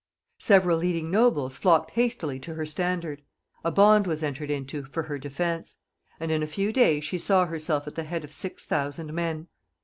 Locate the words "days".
6.73-7.03